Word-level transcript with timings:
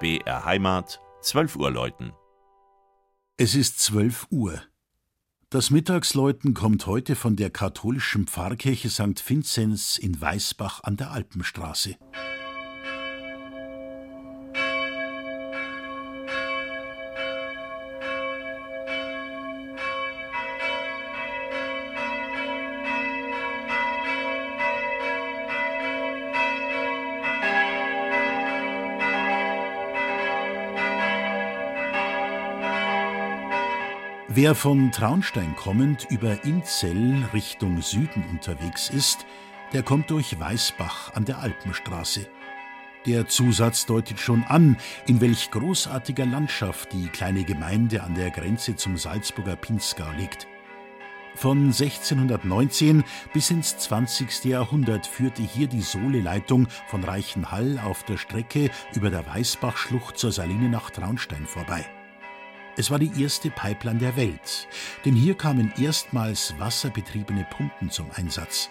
BR 0.00 0.46
Heimat, 0.46 0.98
12 1.20 1.56
Uhr 1.56 1.70
läuten. 1.70 2.14
Es 3.36 3.54
ist 3.54 3.80
12 3.80 4.28
Uhr. 4.30 4.62
Das 5.50 5.70
Mittagsläuten 5.70 6.54
kommt 6.54 6.86
heute 6.86 7.14
von 7.14 7.36
der 7.36 7.50
katholischen 7.50 8.26
Pfarrkirche 8.26 8.88
St. 8.88 9.22
Vinzenz 9.28 9.98
in 9.98 10.18
Weißbach 10.18 10.82
an 10.84 10.96
der 10.96 11.10
Alpenstraße. 11.10 11.96
Wer 34.32 34.54
von 34.54 34.92
Traunstein 34.92 35.56
kommend 35.56 36.06
über 36.08 36.44
Inzell 36.44 37.24
Richtung 37.34 37.82
Süden 37.82 38.24
unterwegs 38.30 38.88
ist, 38.88 39.26
der 39.72 39.82
kommt 39.82 40.08
durch 40.08 40.38
Weißbach 40.38 41.14
an 41.14 41.24
der 41.24 41.40
Alpenstraße. 41.40 42.28
Der 43.06 43.26
Zusatz 43.26 43.86
deutet 43.86 44.20
schon 44.20 44.44
an, 44.44 44.76
in 45.08 45.20
welch 45.20 45.50
großartiger 45.50 46.26
Landschaft 46.26 46.92
die 46.92 47.08
kleine 47.08 47.42
Gemeinde 47.42 48.04
an 48.04 48.14
der 48.14 48.30
Grenze 48.30 48.76
zum 48.76 48.96
Salzburger 48.96 49.56
Pinzgau 49.56 50.12
liegt. 50.16 50.46
Von 51.34 51.64
1619 51.64 53.02
bis 53.32 53.50
ins 53.50 53.78
20. 53.78 54.44
Jahrhundert 54.44 55.08
führte 55.08 55.42
hier 55.42 55.66
die 55.66 55.82
Sohleleitung 55.82 56.68
von 56.86 57.02
Reichenhall 57.02 57.80
auf 57.84 58.04
der 58.04 58.16
Strecke 58.16 58.70
über 58.94 59.10
der 59.10 59.26
Weißbachschlucht 59.26 60.16
zur 60.16 60.30
Saline 60.30 60.68
nach 60.68 60.90
Traunstein 60.90 61.46
vorbei. 61.46 61.84
Es 62.76 62.90
war 62.90 62.98
die 62.98 63.22
erste 63.22 63.50
Pipeline 63.50 63.98
der 63.98 64.16
Welt, 64.16 64.68
denn 65.04 65.14
hier 65.14 65.34
kamen 65.34 65.72
erstmals 65.78 66.54
wasserbetriebene 66.58 67.46
Pumpen 67.50 67.90
zum 67.90 68.10
Einsatz. 68.14 68.70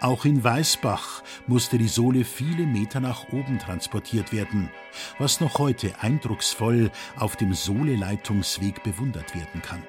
Auch 0.00 0.24
in 0.24 0.42
Weißbach 0.42 1.22
musste 1.46 1.76
die 1.76 1.88
Sohle 1.88 2.24
viele 2.24 2.66
Meter 2.66 3.00
nach 3.00 3.28
oben 3.32 3.58
transportiert 3.58 4.32
werden, 4.32 4.70
was 5.18 5.40
noch 5.40 5.58
heute 5.58 5.92
eindrucksvoll 6.00 6.90
auf 7.16 7.36
dem 7.36 7.52
Sohle-Leitungsweg 7.52 8.82
bewundert 8.82 9.34
werden 9.34 9.60
kann. 9.60 9.82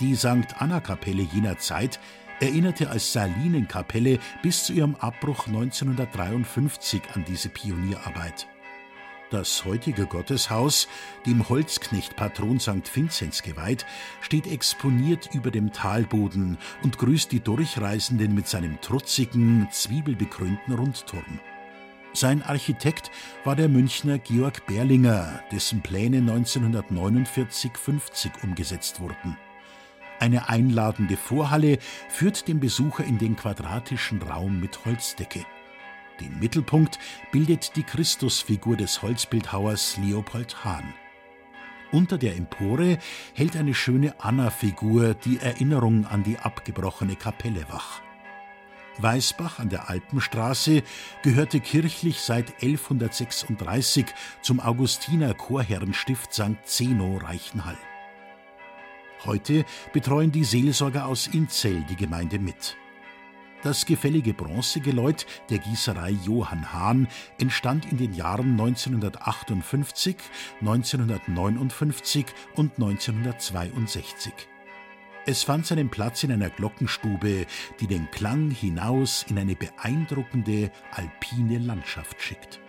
Die 0.00 0.16
St. 0.16 0.56
Anna-Kapelle 0.58 1.22
jener 1.22 1.58
Zeit 1.58 2.00
erinnerte 2.40 2.90
als 2.90 3.12
Salinenkapelle 3.12 4.18
bis 4.42 4.64
zu 4.64 4.72
ihrem 4.72 4.96
Abbruch 4.96 5.46
1953 5.46 7.02
an 7.14 7.24
diese 7.24 7.48
Pionierarbeit. 7.48 8.48
Das 9.32 9.64
heutige 9.64 10.04
Gotteshaus, 10.04 10.86
dem 11.24 11.48
Holzknechtpatron 11.48 12.60
St. 12.60 12.94
Vinzenz 12.94 13.42
geweiht, 13.42 13.86
steht 14.20 14.46
exponiert 14.46 15.30
über 15.32 15.50
dem 15.50 15.72
Talboden 15.72 16.58
und 16.82 16.98
grüßt 16.98 17.32
die 17.32 17.40
Durchreisenden 17.40 18.34
mit 18.34 18.46
seinem 18.46 18.78
trutzigen, 18.82 19.68
zwiebelbekrönten 19.70 20.74
Rundturm. 20.74 21.40
Sein 22.12 22.42
Architekt 22.42 23.10
war 23.42 23.56
der 23.56 23.70
Münchner 23.70 24.18
Georg 24.18 24.66
Berlinger, 24.66 25.40
dessen 25.50 25.80
Pläne 25.80 26.18
1949-50 26.18 28.32
umgesetzt 28.42 29.00
wurden. 29.00 29.38
Eine 30.20 30.50
einladende 30.50 31.16
Vorhalle 31.16 31.78
führt 32.10 32.48
den 32.48 32.60
Besucher 32.60 33.04
in 33.04 33.16
den 33.16 33.36
quadratischen 33.36 34.20
Raum 34.20 34.60
mit 34.60 34.84
Holzdecke. 34.84 35.46
Den 36.22 36.38
Mittelpunkt 36.38 37.00
bildet 37.32 37.74
die 37.74 37.82
Christusfigur 37.82 38.76
des 38.76 39.02
Holzbildhauers 39.02 39.96
Leopold 39.96 40.64
Hahn. 40.64 40.94
Unter 41.90 42.16
der 42.16 42.36
Empore 42.36 42.98
hält 43.34 43.56
eine 43.56 43.74
schöne 43.74 44.14
Anna-Figur 44.20 45.14
die 45.14 45.38
Erinnerung 45.38 46.06
an 46.06 46.22
die 46.22 46.38
abgebrochene 46.38 47.16
Kapelle 47.16 47.66
wach. 47.68 48.00
Weißbach 48.98 49.58
an 49.58 49.68
der 49.68 49.90
Alpenstraße 49.90 50.84
gehörte 51.22 51.58
kirchlich 51.58 52.20
seit 52.20 52.62
1136 52.62 54.06
zum 54.42 54.60
Augustiner 54.60 55.34
Chorherrenstift 55.34 56.32
St. 56.32 56.64
Zeno 56.64 57.16
Reichenhall. 57.16 57.78
Heute 59.24 59.64
betreuen 59.92 60.30
die 60.30 60.44
Seelsorger 60.44 61.06
aus 61.06 61.26
Inzell 61.26 61.84
die 61.90 61.96
Gemeinde 61.96 62.38
mit. 62.38 62.76
Das 63.62 63.86
gefällige 63.86 64.34
Bronzegeläut 64.34 65.24
der 65.48 65.58
Gießerei 65.58 66.10
Johann 66.10 66.72
Hahn 66.72 67.06
entstand 67.38 67.90
in 67.92 67.96
den 67.96 68.12
Jahren 68.12 68.52
1958, 68.52 70.16
1959 70.60 72.26
und 72.56 72.72
1962. 72.72 74.32
Es 75.24 75.44
fand 75.44 75.64
seinen 75.64 75.88
Platz 75.88 76.24
in 76.24 76.32
einer 76.32 76.50
Glockenstube, 76.50 77.46
die 77.78 77.86
den 77.86 78.10
Klang 78.10 78.50
hinaus 78.50 79.24
in 79.28 79.38
eine 79.38 79.54
beeindruckende 79.54 80.72
alpine 80.90 81.58
Landschaft 81.58 82.20
schickt. 82.20 82.60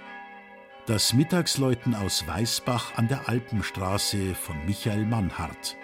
Das 0.86 1.14
Mittagsläuten 1.14 1.96
aus 1.96 2.28
Weißbach 2.28 2.98
an 2.98 3.08
der 3.08 3.28
Alpenstraße 3.28 4.36
von 4.36 4.64
Michael 4.68 5.06
Mannhardt. 5.06 5.76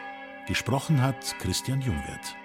Gesprochen 0.46 1.02
hat 1.02 1.36
Christian 1.40 1.82
Jungwirth. 1.82 2.36